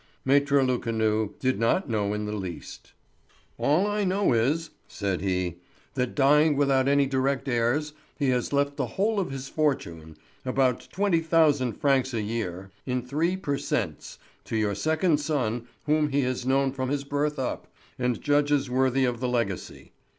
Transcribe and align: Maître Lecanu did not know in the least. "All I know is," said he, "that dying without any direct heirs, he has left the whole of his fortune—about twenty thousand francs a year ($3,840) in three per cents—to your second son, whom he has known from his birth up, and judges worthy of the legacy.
Maître 0.25 0.65
Lecanu 0.65 1.37
did 1.37 1.59
not 1.59 1.87
know 1.87 2.11
in 2.11 2.25
the 2.25 2.31
least. 2.31 2.93
"All 3.59 3.85
I 3.85 4.03
know 4.03 4.33
is," 4.33 4.71
said 4.87 5.21
he, 5.21 5.57
"that 5.93 6.15
dying 6.15 6.55
without 6.57 6.87
any 6.87 7.05
direct 7.05 7.47
heirs, 7.47 7.93
he 8.17 8.29
has 8.29 8.51
left 8.51 8.77
the 8.77 8.87
whole 8.97 9.19
of 9.19 9.29
his 9.29 9.47
fortune—about 9.47 10.87
twenty 10.91 11.19
thousand 11.19 11.73
francs 11.73 12.15
a 12.15 12.21
year 12.23 12.71
($3,840) 12.87 12.91
in 12.91 13.01
three 13.03 13.37
per 13.37 13.59
cents—to 13.59 14.57
your 14.57 14.73
second 14.73 15.19
son, 15.19 15.67
whom 15.85 16.09
he 16.09 16.21
has 16.21 16.47
known 16.47 16.71
from 16.71 16.89
his 16.89 17.03
birth 17.03 17.37
up, 17.37 17.67
and 17.99 18.21
judges 18.23 18.71
worthy 18.71 19.05
of 19.05 19.19
the 19.19 19.29
legacy. 19.29 19.91